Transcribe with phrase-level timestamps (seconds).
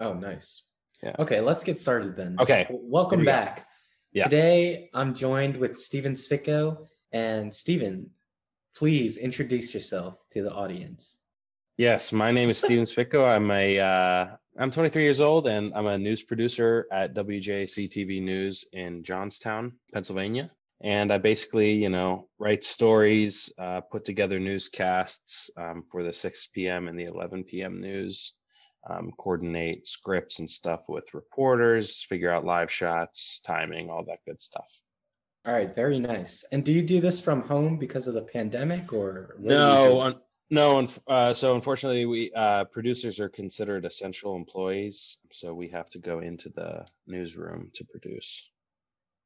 [0.00, 0.62] Oh, nice.
[1.02, 1.14] Yeah.
[1.18, 2.36] Okay, let's get started then.
[2.40, 2.66] Okay.
[2.70, 3.66] Welcome we back.
[4.12, 4.24] Yeah.
[4.24, 6.86] Today I'm joined with Steven Svicko.
[7.12, 8.10] And Steven,
[8.76, 11.18] please introduce yourself to the audience.
[11.76, 13.24] Yes, my name is Steven Svicko.
[13.24, 18.22] I'm a uh, I'm 23 years old and I'm a news producer at WJAC TV
[18.22, 20.50] News in Johnstown, Pennsylvania.
[20.82, 26.46] And I basically, you know, write stories, uh, put together newscasts um, for the 6
[26.48, 26.88] p.m.
[26.88, 27.80] and the 11 p.m.
[27.80, 28.36] news,
[28.88, 34.40] um, coordinate scripts and stuff with reporters, figure out live shots, timing, all that good
[34.40, 34.70] stuff.
[35.46, 36.44] All right, very nice.
[36.52, 39.58] And do you do this from home because of the pandemic or what do you
[39.58, 40.14] No, un-
[40.50, 40.88] no.
[41.06, 46.18] Uh, so unfortunately, we uh, producers are considered essential employees, so we have to go
[46.18, 48.50] into the newsroom to produce.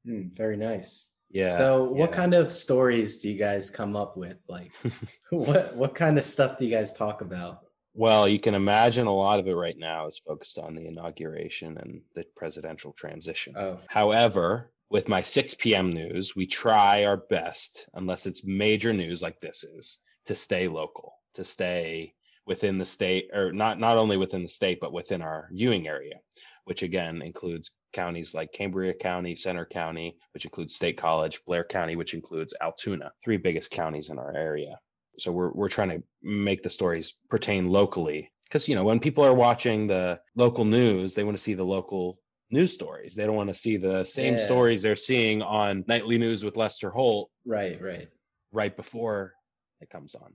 [0.04, 1.10] Hmm, very nice.
[1.30, 1.50] Yeah.
[1.50, 2.16] so what yeah.
[2.16, 4.36] kind of stories do you guys come up with?
[4.48, 4.72] Like
[5.30, 7.60] what what kind of stuff do you guys talk about?
[7.94, 11.78] Well, you can imagine a lot of it right now is focused on the inauguration
[11.78, 13.54] and the presidential transition.
[13.56, 15.92] Oh, However, with my 6 p.m.
[15.92, 21.14] news, we try our best, unless it's major news like this is, to stay local,
[21.34, 22.14] to stay
[22.46, 26.18] within the state, or not not only within the state, but within our viewing area,
[26.64, 31.96] which again includes counties like Cambria County, Centre County, which includes State College, Blair County,
[31.96, 34.76] which includes Altoona, three biggest counties in our area.
[35.18, 38.30] So we're we're trying to make the stories pertain locally.
[38.44, 41.64] Because you know, when people are watching the local news, they want to see the
[41.64, 42.18] local
[42.50, 43.14] news stories.
[43.14, 44.38] They don't want to see the same Yeah.
[44.40, 48.08] stories they're seeing on nightly news with Lester Holt right, right.
[48.52, 49.32] right before
[49.80, 50.34] it comes on.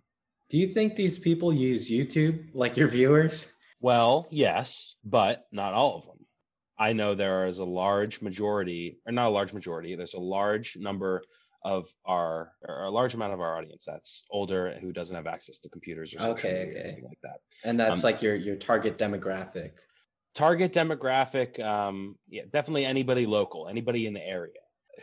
[0.50, 3.56] Do you think these people use YouTube like your viewers?
[3.80, 6.18] Well, yes, but not all of them.
[6.78, 10.76] I know there is a large majority, or not a large majority, there's a large
[10.78, 11.22] number
[11.64, 15.60] of our, or a large amount of our audience that's older who doesn't have access
[15.60, 17.40] to computers or social Okay, or anything like that.
[17.66, 19.72] And that's Um, like your your target demographic.
[20.36, 24.54] target demographic um yeah definitely anybody local anybody in the area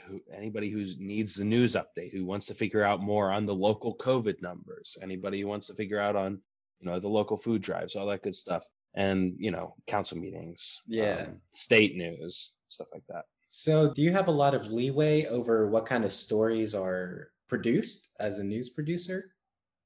[0.06, 3.54] who anybody who needs the news update who wants to figure out more on the
[3.54, 6.40] local covid numbers anybody who wants to figure out on
[6.80, 8.64] you know the local food drives all that good stuff
[8.94, 11.24] and you know council meetings Yeah.
[11.26, 15.68] um, state news stuff like that So, do you have a lot of leeway over
[15.68, 19.32] what kind of stories are produced as a news producer?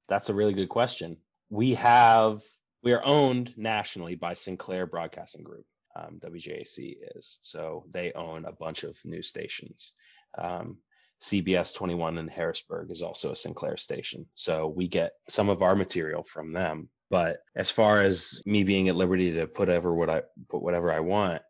[0.09, 1.17] That's a really good question.
[1.51, 2.41] We have
[2.83, 5.67] we are owned nationally by Sinclair Broadcasting Group.
[5.97, 9.93] Um, WJAC is so they own a bunch of news stations.
[10.39, 10.79] Um,
[11.21, 15.77] CBS 21 in Harrisburg is also a Sinclair station, so we get some of our
[15.77, 16.89] material from them.
[17.11, 20.93] But as far as me being at liberty to put ever what I put whatever
[20.93, 21.43] I want,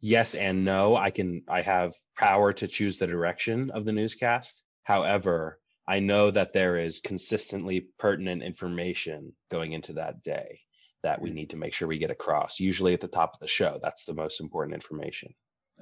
[0.00, 0.96] yes and no.
[0.96, 4.64] I can I have power to choose the direction of the newscast.
[4.84, 5.58] However,
[5.88, 10.60] I know that there is consistently pertinent information going into that day
[11.02, 11.34] that we mm.
[11.34, 12.58] need to make sure we get across.
[12.58, 15.32] Usually at the top of the show, that's the most important information.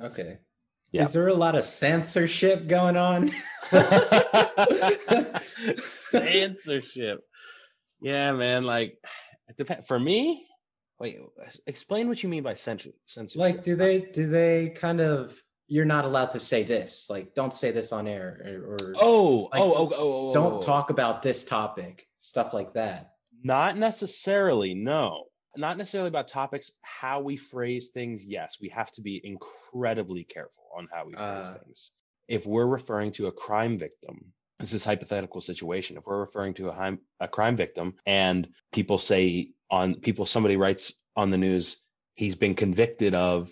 [0.03, 0.39] Okay.
[0.93, 1.03] Yeah.
[1.03, 3.33] Is there a lot of censorship going on?
[5.77, 7.21] Censorship.
[8.01, 8.65] Yeah, man.
[8.65, 8.99] Like,
[9.49, 9.87] it depends.
[9.87, 10.47] For me,
[10.99, 11.19] wait.
[11.67, 13.41] Explain what you mean by censor- censorship.
[13.41, 17.07] like, do they do they kind of you're not allowed to say this?
[17.09, 20.35] Like, don't say this on air, or, or Oh, like, oh, oh, oh, oh, oh,
[20.35, 20.61] don't oh.
[20.61, 23.13] talk about this topic, stuff like that.
[23.43, 25.25] Not necessarily, no.
[25.57, 26.73] Not necessarily about topics.
[26.83, 31.49] How we phrase things, yes, we have to be incredibly careful on how we phrase
[31.49, 31.59] Uh.
[31.65, 31.93] things.
[32.29, 35.97] If we're referring to a crime victim, this is hypothetical situation.
[35.97, 41.03] If we're referring to a, a crime victim and people say on people, somebody writes
[41.17, 41.79] on the news,
[42.15, 43.51] he's been convicted of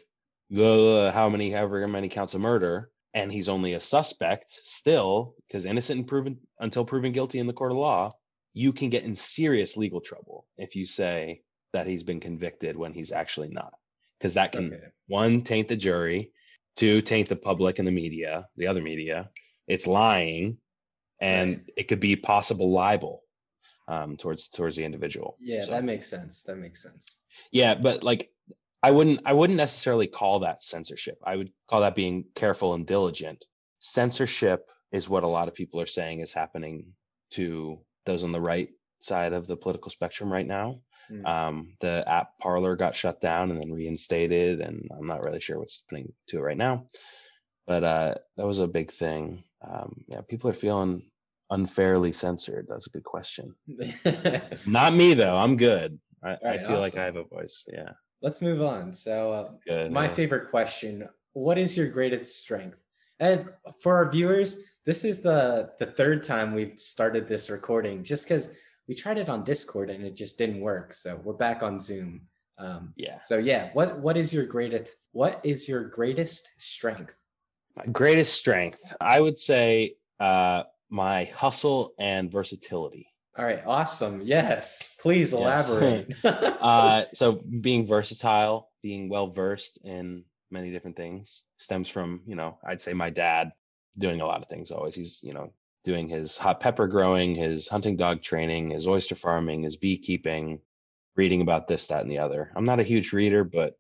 [0.57, 5.99] how many, however many counts of murder, and he's only a suspect still, because innocent
[5.99, 8.11] and proven until proven guilty in the court of law,
[8.55, 12.93] you can get in serious legal trouble if you say that he's been convicted when
[12.93, 13.73] he's actually not
[14.19, 14.85] because that can Okay.
[15.09, 16.31] one taint the jury
[16.77, 19.31] two taint the public and the media the other media
[19.67, 20.59] it's lying
[21.19, 21.73] and Right.
[21.79, 23.23] it could be possible libel
[23.89, 26.43] um, towards towards the individual Yeah, So- that makes sense.
[26.45, 27.19] That makes sense.
[27.51, 28.31] yeah but like
[28.83, 32.87] i wouldn't i wouldn't necessarily call that censorship i would call that being careful and
[32.87, 33.45] diligent
[33.79, 36.93] censorship is what a lot of people are saying is happening
[37.31, 38.69] to those on the right
[39.01, 40.81] side of the political spectrum right now
[41.11, 41.27] Mm.
[41.27, 45.59] um, the app Parler got shut down and then reinstated and i'm not really sure
[45.59, 46.87] what's happening to it right now
[47.67, 51.03] but uh, that was a big thing um, yeah people are feeling
[51.53, 52.67] unfairly censored.
[52.69, 53.55] That's a good question.
[54.67, 55.37] Not me though.
[55.37, 55.99] I'm good.
[56.25, 57.67] I, I right, feel like i have a voice.
[57.73, 57.91] Yeah.
[58.21, 58.93] Let's move on.
[58.93, 60.15] So, uh, good my yeah.
[60.15, 62.79] favorite question what is your greatest strength?
[63.21, 63.49] And
[63.81, 68.57] for our viewers this is the the third time we've started this recording just because
[68.89, 70.93] we tried it on discord and it just didn't work.
[70.93, 72.23] So we're back on zoom.
[72.59, 73.21] Um, Yeah.
[73.21, 77.15] so yeah, what what is your greatest what is your greatest strength?
[77.77, 83.07] My greatest strength, I would say, uh, my hustle and versatility.
[83.39, 84.21] All right, awesome.
[84.23, 85.71] Yes, please Yes.
[85.71, 86.15] elaborate.
[86.63, 92.59] Uh, so being versatile, being well versed in many different things, stems from you know,
[92.65, 93.51] I'd say my dad
[93.99, 94.71] doing a lot of things.
[94.71, 95.53] Always, he's you know
[95.83, 100.61] doing his hot pepper growing, his hunting dog training, his oyster farming, his beekeeping,
[101.17, 102.53] reading about this, that, and the other.
[102.55, 103.75] I'm not a huge reader, but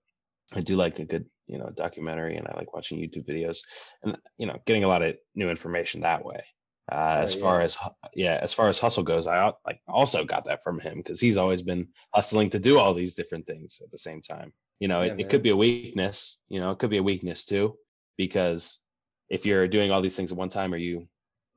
[0.57, 3.59] I do like a good you know documentary, and I like watching YouTube videos,
[4.03, 6.43] and you know getting a lot of new information that way.
[6.91, 7.65] Uh, Oh, as far yeah.
[7.65, 7.79] as
[8.15, 11.37] yeah, as far as hustle goes, I like also got that from him because he's
[11.39, 14.53] always been hustling to do all these different things at the same time.
[14.81, 16.39] You know, Yeah, it, it could be a weakness.
[16.49, 17.77] You know, it could be a weakness too,
[18.17, 18.81] because
[19.29, 21.07] if you're doing all these things at one time, are you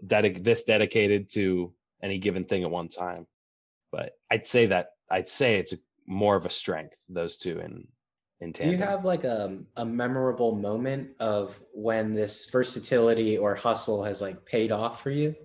[0.06, 3.25] dedic- this dedicated to any given thing at one time?
[3.92, 5.77] But I'd say that I'd say it's a,
[6.07, 7.88] more of a strength those two in
[8.41, 14.03] in Do you have like a, a memorable moment of when this versatility or hustle
[14.03, 15.35] has like paid off for you?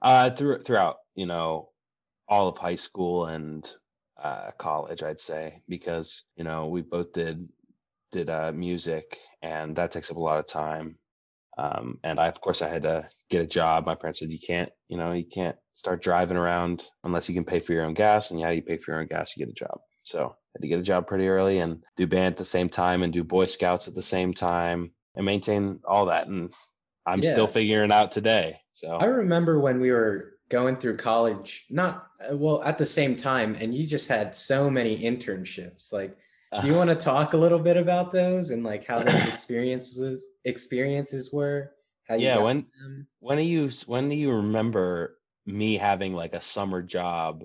[0.00, 1.70] Uh, through, throughout, you know,
[2.28, 3.70] all of high school and
[4.22, 7.46] uh, college, I'd say, because you know we both did
[8.12, 10.96] did uh, music, and that takes up a lot of time.
[11.56, 13.86] Um, and I, of course, I had to get a job.
[13.86, 17.44] My parents said, "You can't, you know, you can't start driving around unless you can
[17.44, 19.52] pay for your own gas." And yeah, you pay for your own gas, you get
[19.52, 19.80] a job.
[20.04, 22.68] So I had to get a job pretty early and do band at the same
[22.68, 26.26] time and do Boy Scouts at the same time and maintain all that.
[26.28, 26.50] And
[27.06, 28.60] I'm still figuring it out today.
[28.72, 33.56] So I remember when we were going through college, not well at the same time,
[33.58, 35.92] and you just had so many internships.
[35.92, 36.16] Like,
[36.60, 40.24] do you want to talk a little bit about those and like how those experiences
[40.44, 41.72] experiences were?
[42.08, 43.08] How you Yeah, when- them?
[43.20, 47.44] when do you when do you remember me having like a summer job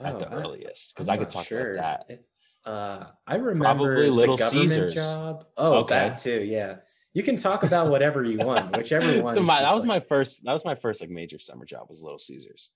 [0.00, 0.94] at the Oh, I- earliest?
[0.94, 1.74] Because I'm could talk sure.
[1.74, 2.14] about that.
[2.14, 2.28] It-
[2.64, 4.94] uh, I remember Probably Little Caesars.
[4.94, 5.46] job.
[5.56, 5.94] Oh, Okay.
[5.94, 6.42] that too.
[6.44, 6.78] Yeah,
[7.12, 9.34] you can talk about whatever you want, whichever one.
[9.34, 11.86] so my, that was like- my first that was my first like major summer job
[11.88, 12.70] was Little Caesars.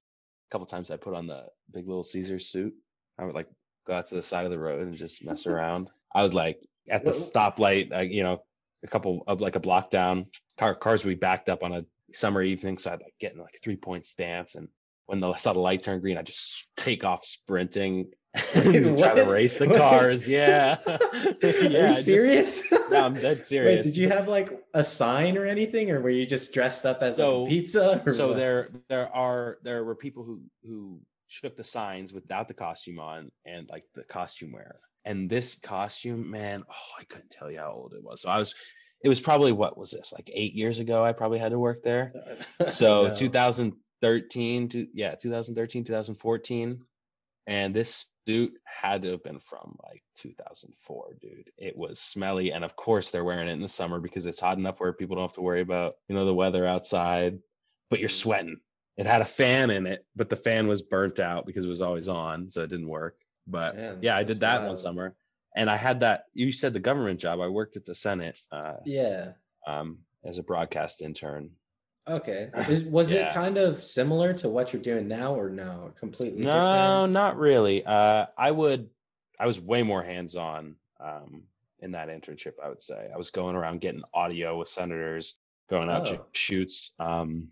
[0.48, 2.72] A couple times I put on the big Little Caesars suit.
[3.18, 3.48] I would like
[3.86, 5.90] go out to the side of the road and just mess around.
[6.14, 8.42] I was like at the stoplight, uh, you know,
[8.84, 10.24] a couple of like a block down.
[10.56, 13.38] Car cars would be backed up on a summer evening, so I'd like get in
[13.40, 14.68] like a three point stance and
[15.10, 18.10] when the I saw the light turn green, I just take off sprinting
[18.54, 20.28] and try to race the cars.
[20.28, 20.76] Yeah.
[20.86, 20.98] Are
[21.42, 21.48] yeah.
[21.52, 22.72] you just- serious?
[22.90, 23.76] no, I'm dead serious.
[23.78, 27.02] Wait, did you have like a sign or anything, or were you just dressed up
[27.02, 28.02] as So- a pizza?
[28.06, 28.36] Or so what?
[28.36, 33.30] there there are there were people who who shook the signs without the costume on
[33.44, 37.70] and like the costume wearer and this costume man oh i couldn't tell you how
[37.70, 38.52] old it was so i was
[39.04, 41.78] it was probably what was this like eight years ago i probably had to work
[41.84, 42.12] there
[42.68, 43.14] so No.
[44.02, 46.80] 2013 to yeah 2013 2014
[47.46, 51.50] and this suit had to have been from like 2004 dude.
[51.58, 54.58] It was smelly and of course they're wearing it in the summer because it's hot
[54.58, 57.38] enough where people don't have to worry about you know the weather outside.
[57.88, 58.22] But you're Mm.
[58.22, 58.60] sweating.
[58.96, 61.80] It had a fan in it but the fan was burnt out because it was
[61.80, 63.16] always on so it didn't work.
[63.46, 65.16] But Man, yeah i did that one summer.
[65.56, 67.40] And i had that you said the government job.
[67.40, 69.32] I worked at the senate uh, Yeah.
[69.66, 71.50] um, as a broadcast intern
[72.10, 72.50] Okay.
[72.68, 73.28] Is, was Yeah.
[73.28, 75.92] it kind of similar to what you're doing now, or no?
[75.96, 76.56] Completely different?
[76.58, 77.12] No, different.
[77.12, 77.84] not really.
[77.84, 78.88] Uh, I would,
[79.38, 81.44] I was way more hands on um,
[81.78, 82.54] in that internship.
[82.62, 85.38] I would say I was going around getting audio with senators,
[85.68, 86.26] going out to Oh.
[86.32, 87.48] shoots, um,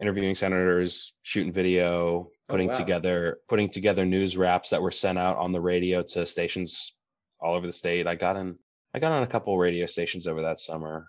[0.00, 2.76] interviewing senators, shooting video, putting wow.
[2.76, 6.94] together, putting together news wraps that were sent out on the radio to stations
[7.40, 8.06] all over the state.
[8.06, 8.56] I got in,
[8.94, 11.06] I got on a couple radio stations over that summer.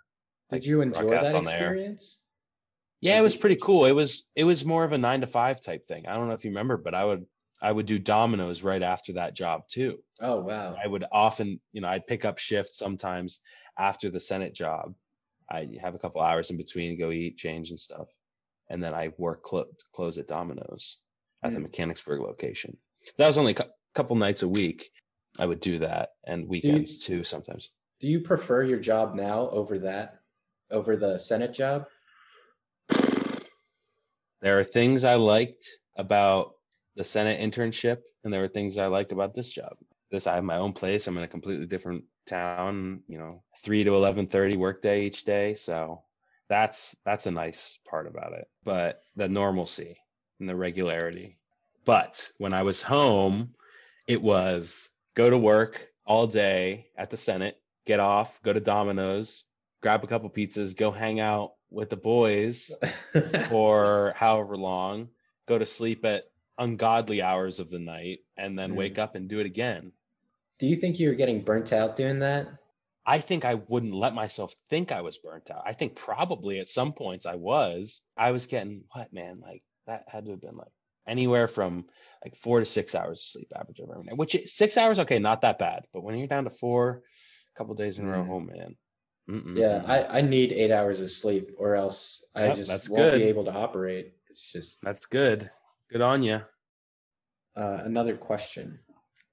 [0.50, 2.22] Did you enjoy that experience?
[3.03, 3.86] Yeah, it was pretty cool.
[3.86, 6.07] It was it was more of a nine to five type thing.
[6.07, 7.25] I don't know if you remember, but I would
[7.62, 10.01] I would do Domino's right after that job too.
[10.22, 10.75] Oh wow.
[10.81, 13.41] I would often, you know, I'd pick up shifts sometimes
[13.77, 14.95] after the Senate job.
[15.50, 18.07] I'd have a couple hours in between, go eat, change and stuff.
[18.69, 21.01] And then I work clo- close at Domino's
[21.43, 21.63] at the Hmm.
[21.63, 22.77] Mechanicsburg location.
[23.17, 24.89] That was only a cou- couple nights a week.
[25.39, 27.69] I would do that and weekends too sometimes.
[28.00, 30.19] Do you prefer your job now over that,
[30.72, 31.88] over the Senate job?
[34.43, 36.55] There are things I liked about
[36.97, 39.77] the Senate internship, and there were things I liked about this job.
[40.12, 41.07] This I have my own place.
[41.07, 43.03] I'm in a completely different town.
[43.07, 45.55] You know, three to eleven thirty workday each day.
[45.55, 46.03] So
[46.50, 48.50] that's that's a nice part about it.
[48.65, 49.97] But the normalcy
[50.41, 51.38] and the regularity.
[51.85, 53.55] But when I was home,
[54.09, 59.45] it was go to work all day at the Senate, get off, go to Domino's,
[59.81, 62.72] grab a couple pizzas, go hang out with the boys
[63.50, 65.10] for however long,
[65.48, 66.24] go to sleep at
[66.58, 68.75] ungodly hours of the night, and then Mm.
[68.75, 69.92] wake up and do it again.
[70.60, 72.48] Do you think you're getting burnt out doing that?
[73.06, 75.63] I think I wouldn't let myself think I was burnt out.
[75.65, 78.06] I think probably at some points I was.
[78.15, 80.72] I was getting what man, like that had to have been like
[81.06, 81.86] anywhere from
[82.24, 84.15] like four to six hours of sleep average every night.
[84.15, 85.86] Which six hours, okay, not that bad.
[85.92, 87.01] But when you're down to four,
[87.53, 88.30] a couple days in a row, Mhm.
[88.30, 88.75] oh man.
[89.30, 89.84] Mm-mm, Yeah.
[89.86, 93.18] I, I need eight hours of sleep or else I Yep, just won't good.
[93.20, 94.13] be able to operate.
[94.30, 95.50] It's just that's good.
[95.92, 96.42] Good on you.
[97.56, 98.80] uh, another question.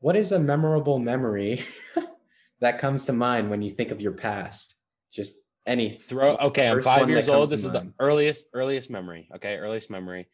[0.01, 1.65] What is a memorable memory
[2.61, 4.77] that comes to mind when you think of your past?
[5.13, 5.35] Just
[5.67, 7.51] any Throw okay, I'm five years old.
[7.51, 9.29] This is the earliest, earliest memory.
[9.37, 10.29] Okay, earliest memory.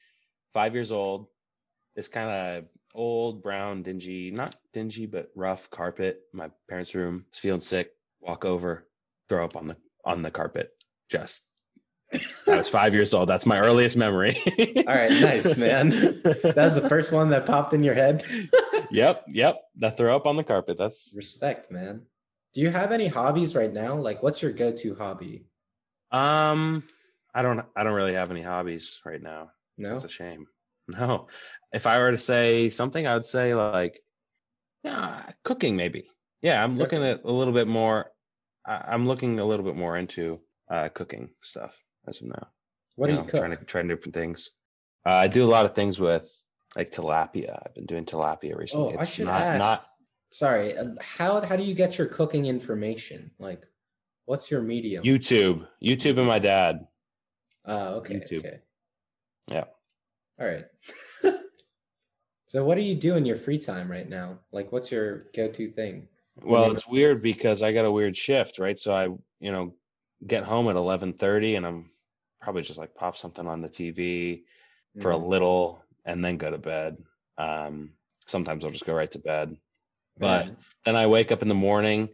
[0.53, 1.29] Five years old.
[1.95, 6.21] This kind of old, brown, dingy, not dingy, but rough carpet.
[6.33, 7.25] My parents' room.
[7.31, 7.91] Was feeling sick.
[8.21, 8.87] Walk over,
[9.28, 10.71] throw up on the on the carpet.
[11.11, 11.49] Just
[12.47, 13.28] I was five years old.
[13.28, 14.40] That's my earliest memory.
[14.87, 15.90] All right, nice, man.
[15.90, 18.23] That was the first one that popped in your head.
[18.90, 19.61] yep, yep.
[19.76, 20.78] That throw up on the carpet.
[20.78, 22.02] That's Respect, man.
[22.54, 23.97] Do you have any hobbies right now?
[23.97, 25.47] Like, what's your go-to hobby?
[26.12, 26.83] um.
[27.35, 27.66] I don't.
[27.76, 29.50] I don't really have any hobbies right now.
[29.76, 29.90] No.
[29.90, 30.47] That's a shame.
[30.88, 31.26] No.
[31.73, 33.99] If I were to say something, I would say like
[34.87, 36.04] yeah, cooking maybe.
[36.42, 38.06] Yeah, I'm looking at a little bit more
[38.67, 42.49] I- I'm looking a little bit more into uh cooking stuff as of now.
[42.97, 43.41] What do you know, cook?
[43.41, 44.51] Trying to trying different things.
[45.05, 46.29] Uh, I do a lot of things with
[46.77, 47.63] like tilapia.
[47.65, 48.95] I've been doing tilapia recently.
[48.95, 49.59] Oh, I it's should not ask.
[49.61, 49.87] not
[50.31, 53.31] Sorry, uh, how how do you get your cooking information?
[53.39, 53.65] Like,
[54.25, 55.05] what's your medium?
[55.05, 55.67] YouTube.
[55.83, 56.87] YouTube and my dad.
[57.65, 58.39] Oh, okay, YouTube.
[58.41, 58.59] okay.
[59.51, 59.65] Yeah.
[60.39, 60.65] All right.
[62.47, 64.41] so, what do you do in your free time right now?
[64.53, 66.09] Like, what's your go-to thing?
[66.43, 68.78] Well, it's weird because I got a weird shift, right?
[68.78, 69.05] So I,
[69.40, 69.75] you know,
[70.26, 71.87] get home at eleven thirty, and I'm
[72.40, 74.43] probably just like pop something on the TV
[75.00, 76.97] for a Mm, little, and then go to bed.
[77.38, 77.93] Um,
[78.26, 79.57] sometimes I'll just go right to bed.
[80.19, 80.49] but-.
[80.85, 82.09] Then I wake up in the morning.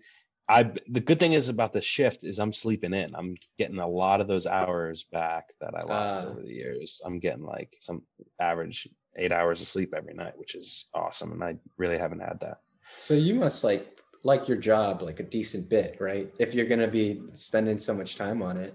[0.48, 3.14] I the good thing is about the shift is I'm sleeping in.
[3.14, 6.30] I'm getting a lot of those hours back that I lost Ah.
[6.30, 7.02] over the years.
[7.04, 8.02] I'm getting like some
[8.40, 12.40] average eight hours of sleep every night, which is awesome, and I really haven't had
[12.40, 12.58] that.
[12.96, 16.32] So you must like like your job like a decent bit, right?
[16.38, 18.74] If you're gonna be spending so much time on it.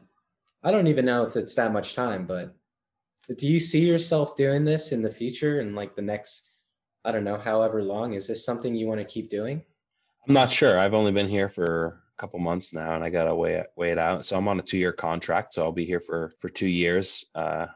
[0.63, 2.55] I don't even know if it's that much time, but
[3.37, 6.51] do you see yourself doing this in the future and like the next,
[7.05, 8.13] I don't know, however long?
[8.13, 9.63] Is this something you want to keep doing?
[10.27, 10.77] I'm not sure.
[10.77, 13.91] I've only been here for a couple months now, and I gotta weigh it, weigh
[13.91, 14.25] it out.
[14.25, 17.23] So I'm on a two year contract, so I'll be here for for two years
[17.35, 17.67] uh,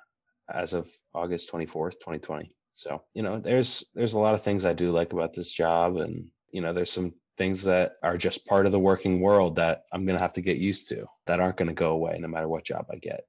[0.54, 2.52] as of August 24th, 2020.
[2.74, 5.98] So you know, there's there's a lot of things I do like about this job,
[5.98, 9.84] and you know, there's some things that are just part of the working world that
[9.92, 12.64] I'm gonna have to get used to that aren't gonna go away no matter what
[12.66, 13.22] job I get.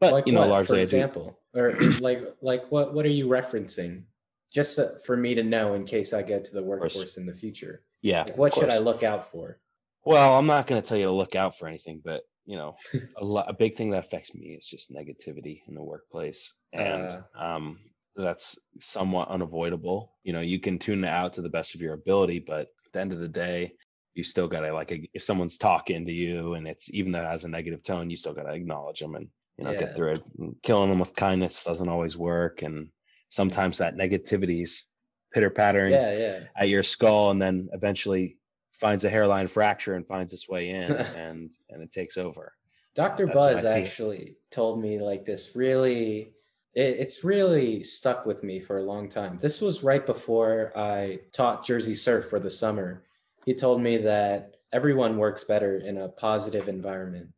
[0.00, 3.26] But like you know, what, largely for example, or like like what what are you
[3.26, 4.04] referencing?
[4.52, 7.32] Just so- for me to know in case I get to the workforce in the
[7.34, 7.82] future.
[8.02, 8.22] yeah.
[8.22, 9.60] Like, what should I look out for?
[10.04, 12.74] Well, I'm not going to tell you to look out for anything, but you know,
[13.18, 17.02] a, lo- a big thing that affects me is just negativity in the workplace, and
[17.04, 17.20] Uh.
[17.36, 17.78] um,
[18.16, 20.14] that's somewhat unavoidable.
[20.24, 23.00] You know, you can tune it out to the best of your ability, but the
[23.00, 23.72] end of the day,
[24.14, 27.26] you still got to like if someone's talking to you and it's even though it
[27.26, 29.78] has a negative tone, you still got to acknowledge them and you know Yeah.
[29.78, 30.22] get through it.
[30.38, 32.90] And killing them with kindness doesn't always work, and
[33.28, 34.86] sometimes that negativity's
[35.32, 36.38] pitter pattering Yeah, yeah.
[36.56, 38.36] at your skull and then eventually
[38.72, 42.52] finds a hairline fracture and finds its way in and and it takes over
[42.96, 43.26] Dr.
[43.26, 46.34] What Buzz actually told me like this really
[46.74, 49.38] it, it's really stuck with me for a long time.
[49.40, 53.04] This was right before I taught Jersey surf for the summer.
[53.44, 57.28] He told me that everyone works better in a positive environment.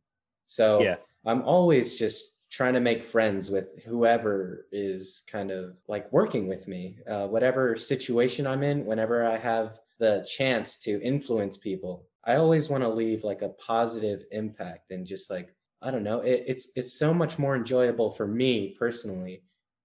[0.45, 0.97] So Yeah.
[1.25, 6.67] I'm always just trying to make friends with whoever is kind of like working with
[6.67, 12.05] me, uh, whatever situation I'm in, whenever I have the chance to influence people.
[12.25, 16.19] I always want to leave like a positive impact and just like, I don't know,
[16.21, 19.43] it, it's it's so much more enjoyable for me personally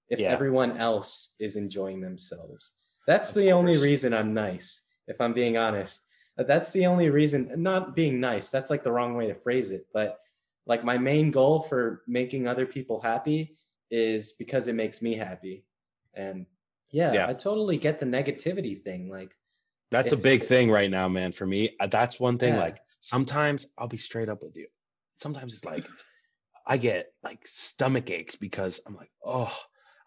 [0.09, 0.31] if Yeah.
[0.33, 2.75] everyone else is enjoying themselves.
[3.07, 6.09] That's Of the only reason I'm nice, if I'm being honest.
[6.39, 9.71] Uh, That's the only reason, not being nice, that's like the wrong way to phrase
[9.71, 9.87] it.
[9.93, 10.19] But
[10.67, 13.57] like my main goal for making other people happy
[13.91, 15.65] is because it makes me happy.
[16.15, 16.47] And
[16.91, 17.27] yeah, Yeah.
[17.29, 19.11] I totally get the negativity thing.
[19.11, 19.35] Like,
[19.91, 22.61] that's a big thing right now man for me Uh, that's one thing Yeah.
[22.67, 24.67] like sometimes i'll be straight up with you
[25.19, 25.85] sometimes it's like
[26.67, 29.55] i get like stomach aches because i'm like oh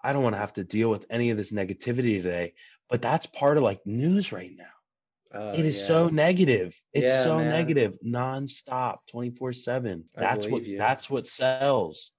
[0.03, 2.53] i don't want to have to deal with any of this negativity today
[2.89, 5.86] but that's part of like news right now uh, it is yeah.
[5.86, 7.50] so negative it's Yeah, so man.
[7.50, 10.77] negative nonstop 24 7 that's what you.
[10.77, 12.12] that's what sells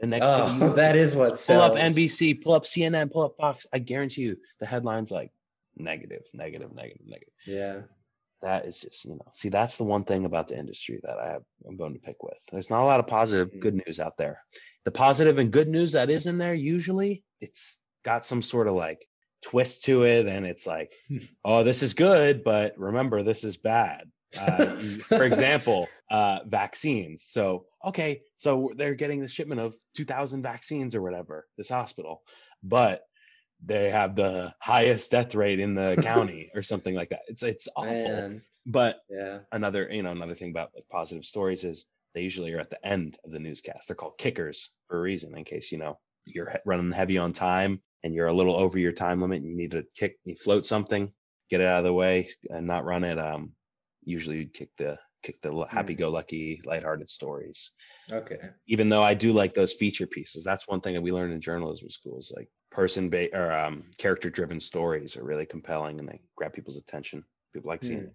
[0.00, 3.66] the negativity Oh, that is what pull up NBC, pull up CNN, pull up Fox.
[3.72, 5.32] I guarantee you the headline's like
[5.76, 7.32] negative, negative, negative, negative.
[7.46, 7.80] Yeah.
[8.46, 11.28] That is just you know see that's the one thing about the industry that i
[11.32, 12.38] have i'm going to pick with.
[12.52, 13.60] There's not a lot of positive Mhm.
[13.60, 14.36] good news out there.
[14.84, 18.74] The positive and good news that is in there usually it's got some sort of
[18.74, 19.00] like
[19.42, 20.92] twist to it and it's like
[21.44, 24.02] oh this is good but remember this is bad.
[24.40, 24.76] Uh,
[25.10, 27.24] for example uh, vaccines.
[27.24, 32.22] So okay so they're getting the shipment of 2000 vaccines or whatever this hospital.
[32.62, 33.02] But
[33.64, 37.22] they have the highest death rate in the county or something like that.
[37.28, 37.92] It's it's awful.
[37.92, 39.38] Man, but yeah.
[39.52, 42.86] another you know another thing about like positive stories is they usually are at the
[42.86, 43.88] end of the newscast.
[43.88, 47.80] They're called kickers for a reason in case you know you're running heavy on time
[48.02, 50.66] and you're a little over your time limit and you need to kick you float
[50.66, 51.10] something
[51.50, 53.52] get it out of the way and not run it um
[54.04, 57.72] usually you'd kick the kick the happy-go-lucky lighthearted stories.
[58.10, 58.38] Okay.
[58.68, 61.40] even though i do like those feature pieces that's one thing that we learned in
[61.40, 66.20] journalism schools like person ba- or um, character driven stories are really compelling and they
[66.36, 68.06] grab people's attention people like seeing Hmm.
[68.06, 68.14] it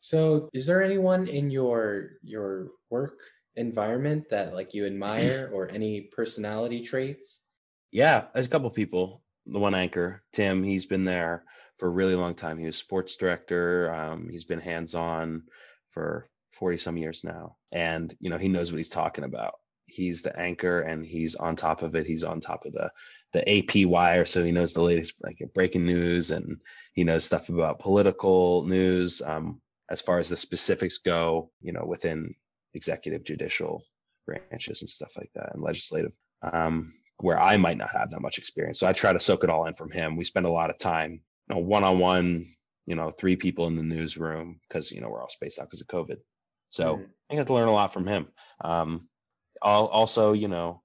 [0.00, 3.18] So, is there anyone in your your work
[3.56, 7.42] environment that like you admire or any personality traits?
[7.90, 9.22] Yeah, there's a couple people.
[9.46, 11.44] The one anchor, Tim, he's been there
[11.78, 12.58] for a really long time.
[12.58, 13.92] He was sports director.
[13.94, 15.44] Um, he's been hands on
[15.90, 17.56] for 40 some years now.
[17.72, 19.54] And, you know, he knows what he's talking about.
[19.86, 22.06] He's the anchor and he's on top of it.
[22.06, 22.90] He's on top of the
[23.36, 24.24] the AP wire.
[24.24, 26.58] So he knows the latest like breaking news and
[26.94, 29.22] he knows stuff about political news.
[29.22, 32.34] Um, as far as the specifics go, you know, within
[32.74, 33.84] executive, judicial
[34.26, 36.16] branches and stuff like that and legislative.
[36.42, 38.78] Um, where I might not have that much experience.
[38.80, 40.16] So I try to soak it all in from him.
[40.16, 41.12] We spend a lot of time,
[41.48, 42.44] you know, one on one,
[42.86, 45.80] you know, three people in the newsroom because, you know, we're all spaced out because
[45.80, 46.18] of COVID.
[46.68, 47.08] So Mhm.
[47.30, 48.26] I got to learn a lot from him.
[48.60, 49.08] Um,
[49.62, 50.82] also, you know,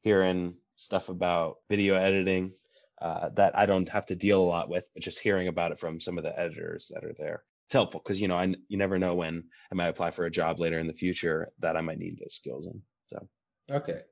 [0.00, 2.52] hearing stuff about video editing
[3.00, 5.78] uh, that I don't have to deal a lot with, but just hearing about it
[5.78, 7.44] from some of the editors that are there.
[7.66, 10.30] It's helpful because, you know, I, you never know when I might apply for a
[10.30, 12.82] job later in the future that I might need those skills in.
[13.06, 13.28] So
[13.70, 14.02] Okay.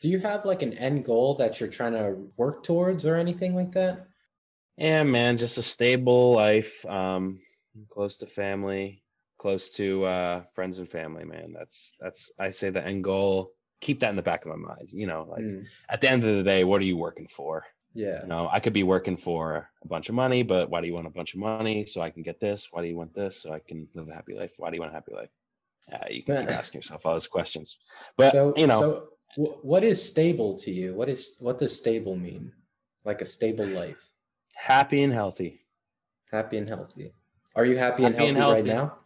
[0.00, 3.54] Do you have like an end goal that you're trying to work towards or anything
[3.54, 4.08] like that?
[4.76, 7.40] Yeah, man, just a stable life, um,
[7.88, 9.02] close to family,
[9.38, 11.52] close to uh, friends and family, man.
[11.56, 13.52] That's that's I say the end goal.
[13.82, 14.88] Keep that in the back of my mind.
[14.92, 17.66] You know, like Mm, at the end of the day, what are you working for?
[17.94, 18.22] yeah.
[18.22, 20.94] You know, I could be working for a bunch of money, but why do you
[20.94, 22.68] want a bunch of money so I can get this?
[22.70, 24.54] Why do you want this so I can live a happy life?
[24.56, 25.34] Why do you want a happy life?
[25.92, 27.78] Uh, you can keep asking yourself all those questions,
[28.16, 30.94] but so you know, so wh- what is stable to you?
[30.94, 32.52] What is what does stable mean?
[33.04, 34.02] Like a stable life,
[34.54, 35.58] happy and healthy.
[36.30, 37.12] happy and healthy.
[37.56, 38.68] Are you happy, and, healthy and right healthy.
[38.78, 38.98] now?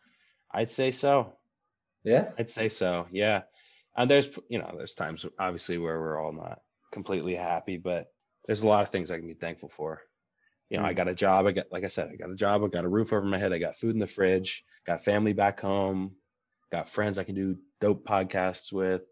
[0.52, 1.32] I'd say so.
[2.04, 2.30] Yeah.
[2.38, 3.08] I'd say so.
[3.10, 3.42] Yeah.
[3.96, 6.60] And there's, you know, there's times obviously where we're all not
[6.92, 8.08] completely happy, but
[8.46, 10.02] there's a lot of things I can be thankful for.
[10.70, 10.96] You know, I Mm.
[10.96, 11.46] got a job.
[11.46, 12.62] I got, like I said, I got a job.
[12.62, 13.52] I got a roof over my head.
[13.52, 14.64] I got food in the fridge.
[14.86, 16.14] Got family back home.
[16.72, 19.02] Got friends I can do dope podcasts with.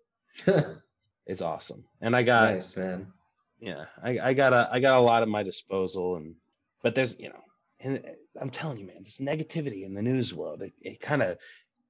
[1.26, 1.82] It's awesome.
[2.02, 3.10] And I got, nice man.
[3.58, 6.16] yeah, I, I got a, I got a lot at my disposal.
[6.16, 6.34] And,
[6.82, 7.40] but there's, you know,
[7.80, 8.04] and
[8.38, 11.38] I'm telling you, man, this negativity in the news world, it, it kind of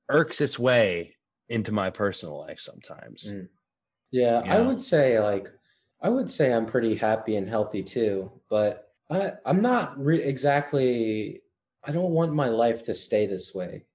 [0.08, 1.16] irks its way
[1.48, 3.32] into my personal life sometimes.
[3.32, 3.48] Mm.
[4.10, 5.48] Yeah, I would say like
[6.00, 11.42] I would say I'm pretty happy and healthy too, but I I'm not re- exactly
[11.84, 13.86] I don't want my life to stay this way.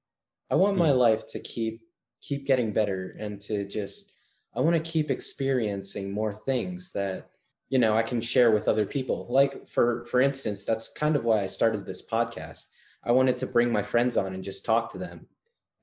[0.51, 0.97] I want my Mm.
[0.97, 1.81] life to keep
[2.21, 4.11] keep getting better and to just
[4.55, 7.29] I want to keep experiencing more things that
[7.69, 9.27] you know I can share with other people.
[9.29, 12.69] Like for for instance, that's kind of why I started this podcast.
[13.03, 15.27] I wanted to bring my friends on and just talk to them.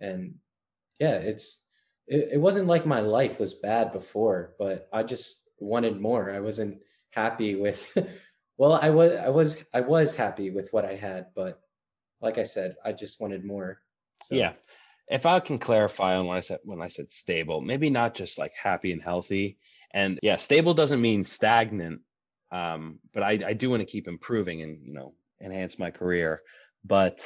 [0.00, 0.34] And
[0.98, 1.68] yeah, it's
[2.06, 6.30] it, it wasn't like my life was bad before, but I just wanted more.
[6.30, 6.80] I wasn't
[7.10, 7.96] happy with
[8.58, 11.60] well, I was I was I was happy with what I had, but
[12.20, 13.80] like I said, I just wanted more.
[14.22, 14.52] So, Yeah.
[15.08, 18.38] If I can clarify on what I said when I said stable, maybe not just
[18.38, 19.58] like happy and healthy.
[19.92, 22.00] And yeah, stable doesn't mean stagnant.
[22.50, 26.42] Um, but I, I do want to keep improving and you know enhance my career.
[26.84, 27.20] But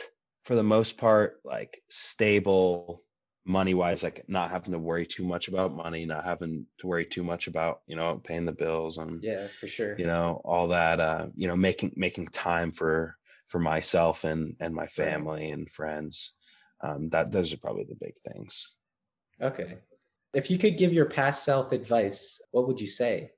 [0.45, 3.01] for the most part, like stable
[3.45, 7.05] money wise, like not having to worry too much about money, not having to worry
[7.05, 9.99] too much about, you know, paying the bills and yeah, for sure.
[9.99, 14.75] you know, all that uh, you know, making making time for for myself and and
[14.75, 16.35] my family and friends
[16.83, 18.77] um, that those are probably the big things.
[19.41, 19.79] Okay.
[20.33, 23.33] If you could give your past self advice, what would you say?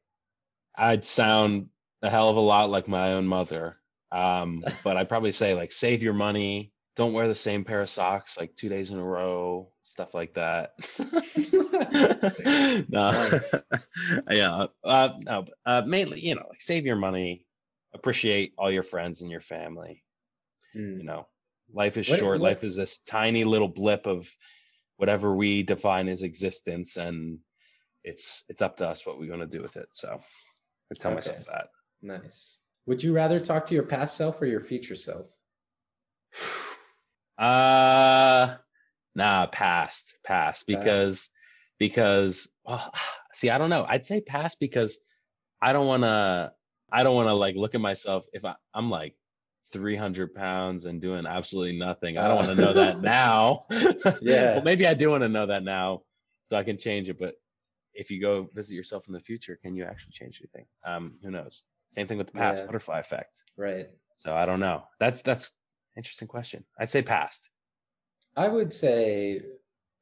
[0.76, 1.68] I'd sound
[2.02, 3.78] a hell of a lot like my own mother,
[4.10, 7.88] um, but I'd probably say like save your money, don't wear the same pair of
[7.88, 10.72] socks like two days in a row, stuff like that.
[12.88, 13.12] no,
[14.30, 17.46] yeah, uh, no, uh, mainly you know like save your money,
[17.94, 20.02] appreciate all your friends and your family.
[20.76, 21.28] Mm, You know,
[21.72, 22.40] Life is What- short.
[22.40, 24.28] what- Life is this tiny little blip of
[24.96, 27.38] whatever we define as existence, and
[28.04, 29.88] it's it's up to us what we're going to do with it.
[29.92, 31.68] So I tell myself that.
[32.02, 32.58] Nice.
[32.86, 35.26] Would you rather talk to your past self or your future self?
[37.38, 38.56] Uh
[39.14, 41.30] nah, past, past because
[41.78, 42.92] because well,
[43.34, 43.84] see, I don't know.
[43.88, 45.00] I'd say past because
[45.60, 46.52] I don't want to.
[46.94, 49.16] I don't want to like look at myself if I, I'm like
[49.72, 52.18] 300 pounds and doing absolutely nothing.
[52.18, 53.64] I don't want to know that now.
[54.20, 54.54] Yeah.
[54.54, 56.02] well, maybe I do want to know that now
[56.44, 57.18] so I can change it.
[57.18, 57.34] But
[57.94, 60.66] if you go visit yourself in the future, can you actually change anything?
[60.84, 61.64] Um, who knows?
[61.90, 62.66] Same thing with the past Yeah.
[62.66, 63.44] butterfly effect.
[63.56, 63.86] Right.
[64.14, 64.84] So I don't know.
[65.00, 65.52] That's that's
[65.96, 66.64] interesting question.
[66.78, 67.50] I'd say past.
[68.36, 69.42] I would say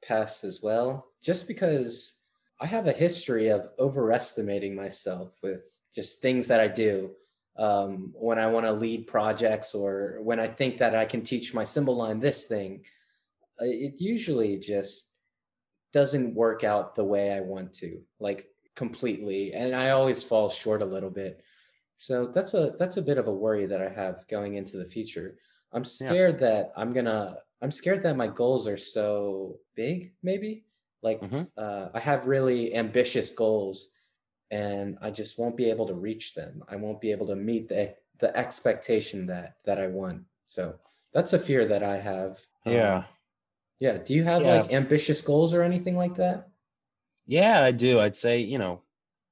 [0.02, 2.24] past as well, just because
[2.60, 5.62] I have a history of overestimating myself with
[5.94, 7.12] just things that I do.
[7.56, 11.52] Um, when I want to lead projects or when I think that I can teach
[11.52, 12.84] my cymbal line this thing,
[13.60, 15.10] uh, it usually just
[15.92, 19.52] doesn't work out the way I want to, like completely.
[19.52, 21.42] And I always fall short a little bit.
[21.96, 24.86] So that's a that's a bit of a worry that I have going into the
[24.86, 25.36] future.
[25.72, 27.36] I'm scared that I'm gonna.
[27.62, 30.14] I'm scared that my goals are so big.
[30.22, 30.66] Maybe
[31.02, 31.46] like Mhm.
[31.56, 33.90] uh, I have really ambitious goals,
[34.50, 36.64] and I just won't be able to reach them.
[36.68, 40.26] I won't be able to meet the the expectation that that I want.
[40.46, 40.80] So
[41.12, 42.40] that's a fear that I have.
[42.66, 43.06] Um, Yeah.
[43.80, 43.98] yeah.
[43.98, 44.46] Do you have Yeah.
[44.46, 46.50] like ambitious goals or anything like that?
[47.26, 47.98] Yeah, I do.
[48.00, 48.84] I'd say, you know,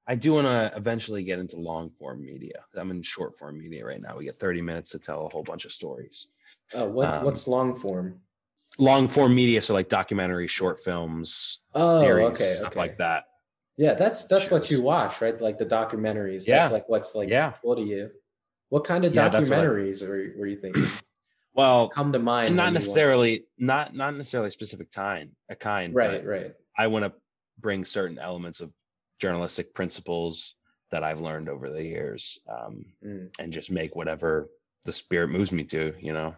[0.06, 2.64] I do want to eventually get into long form media.
[2.74, 4.16] I'm in short form media right now.
[4.16, 6.28] We get 30 minutes to tell a whole bunch of stories.
[6.74, 8.20] Oh, what, Um, what's long form?
[8.78, 12.78] Long form media, so like documentary, short films, Oh, series, okay, stuff okay.
[12.80, 13.24] like that.
[13.76, 15.40] Yeah, that's that's what you watch, right?
[15.40, 16.46] Like the documentaries.
[16.46, 16.60] Yeah.
[16.60, 17.52] That's like what's like Yeah.
[17.62, 18.10] cool to you.
[18.68, 20.82] What kind of Yeah, that's what I- documentaries were, were you thinking?
[21.54, 22.54] Well, Come to mind.
[22.54, 25.92] not necessarily, not not necessarily specific time, a kind.
[25.92, 26.54] Right, right.
[26.76, 27.12] I want to
[27.58, 28.72] bring certain elements of
[29.20, 30.54] journalistic principles
[30.92, 34.48] that I've learned over the years, um, Mm, and just make whatever
[34.84, 35.94] the spirit moves me to.
[35.98, 36.36] You know.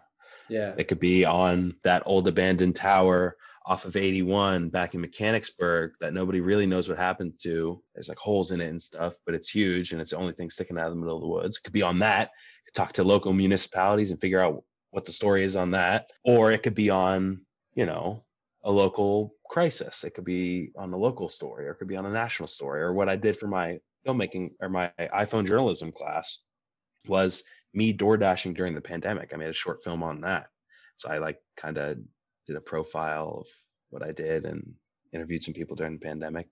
[0.51, 0.73] Yeah.
[0.77, 6.13] It could be on that old abandoned tower off of 81 back in Mechanicsburg that
[6.13, 7.81] nobody really knows what happened to.
[7.93, 10.49] There's like holes in it and stuff, but it's huge and it's the only thing
[10.49, 11.57] sticking out of the middle of the woods.
[11.57, 12.31] Could be on that.
[12.65, 16.07] Could talk to local municipalities and figure out what the story is on that.
[16.25, 17.39] Or it could be on,
[17.73, 18.21] you know,
[18.65, 20.03] a local crisis.
[20.03, 22.81] It could be on a local story or it could be on a national story.
[22.81, 26.39] Or what I did for my filmmaking or my iPhone journalism class
[27.07, 29.31] was me door dashing during the pandemic.
[29.33, 30.47] I made a short film on that.
[30.95, 31.97] So I like kind of
[32.47, 33.47] did a profile of
[33.89, 34.73] what I did and
[35.13, 36.47] interviewed some people during the pandemic,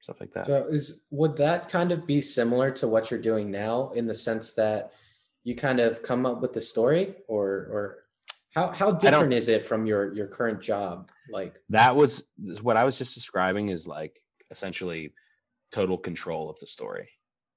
[0.00, 0.46] stuff like that.
[0.46, 4.14] So is would that kind of be similar to what you're doing now in the
[4.14, 4.92] sense that
[5.44, 7.98] you kind of come up with the story or or
[8.54, 11.10] how how different is it from your your current job?
[11.30, 12.26] Like that was
[12.62, 15.12] what I was just describing is like essentially
[15.72, 17.08] total control of the story.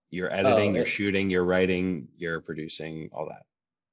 [0.10, 3.43] You're editing, you're it- shooting, you're writing, you're producing, all that.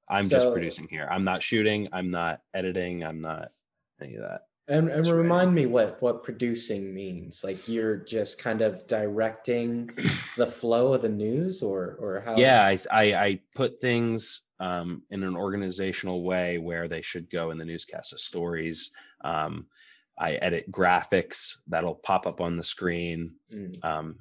[0.09, 1.09] I'm just producing here.
[1.11, 3.49] I'm not shooting, I'm not editing, I'm not
[4.01, 4.43] any of that.
[4.69, 5.19] And, and That's right.
[5.19, 7.43] remind me what what producing means.
[7.45, 9.89] Like you're just kind of directing
[10.37, 12.37] the flow of the news, or or how?
[12.39, 17.59] yeah I I put things um, in an organizational way where they should go in
[17.59, 18.91] the newscast of stories
[19.23, 19.67] um,
[20.19, 24.17] i edit graphics that'll pop up on the screen Mm, um,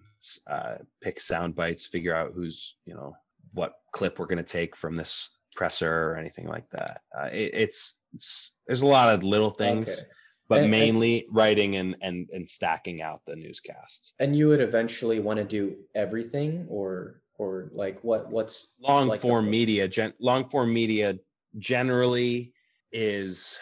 [0.47, 3.13] uh, pick sound bites figure out who's you know
[3.53, 7.51] what clip we're going to take from this presser or anything like that uh, it,
[7.53, 10.09] it's, it's there's a lot of little things okay.
[10.49, 14.62] but And- and- mainly writing and, and and stacking out the newscasts And you would
[14.62, 19.88] eventually want to do everything, or or like what what's long like form fo- media
[19.88, 21.17] gen- long form media
[21.57, 22.53] generally
[22.91, 23.59] is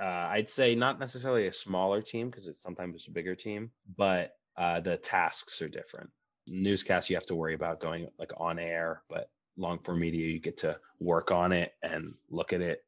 [0.00, 3.70] uh, i'd say not necessarily a smaller team because it's sometimes it's a bigger team
[3.96, 6.10] but uh, the tasks are different
[6.46, 10.38] newscasts you have to worry about going like on air but long form media you
[10.38, 12.84] get to work on it and look at it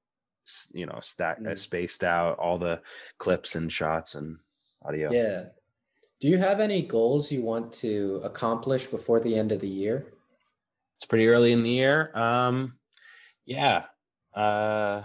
[0.72, 1.58] you know stack uh, Mm.
[1.58, 2.80] spaced out all the
[3.18, 4.36] clips and shots and
[4.84, 5.44] audio Yeah.
[6.20, 10.12] Do you have any goals you want to accomplish before the end of the year?
[10.96, 12.10] it's pretty early in the year.
[12.14, 12.74] Um,
[13.46, 13.84] yeah,
[14.34, 15.02] uh,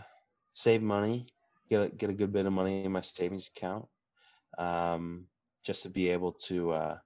[0.54, 1.26] save money,
[1.70, 3.86] get a, get a good bit of money in my savings account,
[4.58, 5.28] um,
[5.66, 6.98] just to be able to, uh,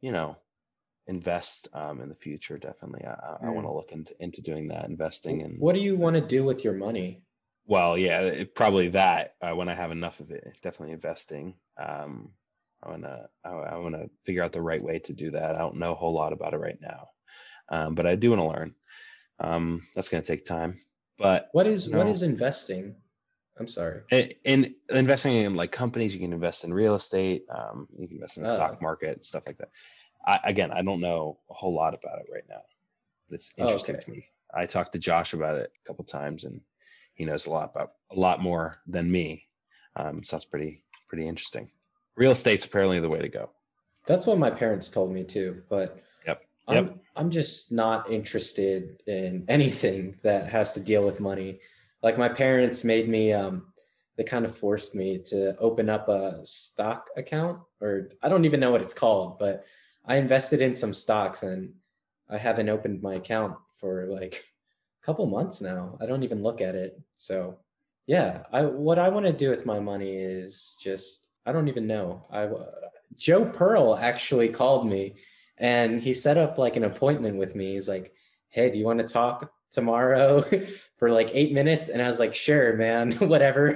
[0.00, 0.36] you know,
[1.06, 2.58] invest um, in the future.
[2.58, 5.56] Definitely, I, I, I want to look into into doing that, investing in.
[5.58, 7.22] What do you want to do with your money?
[7.66, 9.34] Well, yeah, it, probably that.
[9.40, 11.54] Uh, when I have enough of it, definitely investing.
[11.78, 12.32] Um,
[12.82, 15.54] I wanna, I, I wanna figure out the right way to do that.
[15.54, 17.08] I don't know a whole lot about it right now,
[17.68, 18.74] um, but I do want to learn.
[19.38, 20.76] Um, that's gonna take time.
[21.18, 22.12] But What is what No.
[22.12, 22.96] is investing?
[23.60, 24.00] I'm sorry.
[24.10, 27.44] In, in investing in like companies, you can invest in real estate.
[27.54, 28.54] Um, you can invest in the Oh.
[28.54, 29.68] stock market, stuff like that.
[30.26, 32.62] I, again, I don't know a whole lot about it right now.
[33.30, 34.04] It's Oh, interesting okay.
[34.06, 34.26] to me.
[34.54, 36.62] I talked to Josh about it a couple times, and
[37.14, 39.46] he knows a lot about a lot more than me.
[39.94, 41.68] Um, sounds pretty pretty interesting.
[42.16, 43.50] Real estate's apparently the way to go.
[44.06, 46.42] That's what my parents told me too, but Yep.
[46.66, 46.96] I'm Yep.
[47.14, 51.60] I'm just not interested in anything that has to deal with money.
[52.02, 53.66] Like my parents made me um
[54.16, 58.60] they kind of forced me to open up a stock account or I don't even
[58.60, 59.64] know what it's called, but
[60.04, 61.72] I invested in some stocks and
[62.28, 64.34] I haven't opened my account for like
[65.02, 65.96] a couple months now.
[66.00, 67.00] I don't even look at it.
[67.14, 67.58] So,
[68.06, 71.86] yeah, I what I want to do with my money is just I don't even
[71.86, 72.26] know.
[72.30, 72.48] I
[73.16, 75.14] Joe Pearl actually called me
[75.58, 77.72] and he set up like an appointment with me.
[77.72, 78.12] He's like,
[78.48, 80.42] "Hey, do you want to talk tomorrow
[80.98, 83.70] for like 8 minutes?" And I was like, "Sure, man, whatever."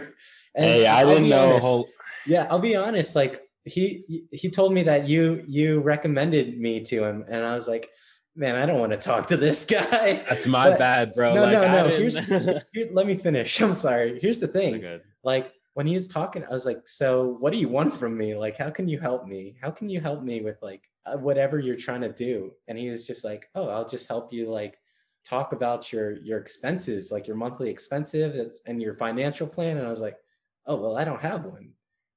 [0.55, 1.89] And hey, I I'll didn't know whole.
[2.27, 3.17] yeah, I'll be honest.
[3.17, 7.67] Like he he told me that you you recommended me to him, and I was
[7.69, 7.89] like,
[8.37, 10.23] man, I don't want to talk to this guy.
[10.29, 11.35] That's my But- bad, bro.
[11.35, 11.89] No, Like, no, no.
[11.89, 13.61] didn't- Here, let me finish.
[13.61, 14.19] I'm sorry.
[14.21, 14.85] Here's the thing.
[15.23, 18.37] Like when he was talking, I was like, so what do you want from me?
[18.37, 19.57] Like, how can you help me?
[19.61, 22.53] How can you help me with like uh, whatever you're trying to do?
[22.69, 24.77] And he was just like, oh, I'll just help you like
[25.25, 29.79] talk about your your expenses, like your monthly expenses and your financial plan.
[29.79, 30.17] And I was like,
[30.67, 31.73] oh, well, I don't have one.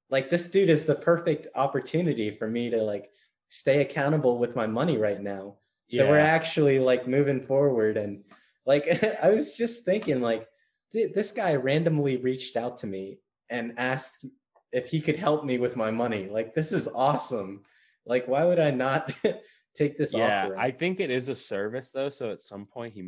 [0.09, 3.09] Like this dude is the perfect opportunity for me to like
[3.49, 5.55] stay accountable with my money right now.
[5.89, 8.23] So we're actually like moving forward and
[8.65, 8.87] like
[9.23, 10.47] I was just thinking like
[10.91, 14.25] this guy randomly reached out to me and asked
[14.73, 16.27] if he could help me with my money.
[16.29, 17.63] Like this is awesome.
[18.05, 19.13] Like why would I not
[19.77, 20.57] take this Yeah, offer?
[20.57, 22.09] I think it is a service though.
[22.09, 23.01] So at some point he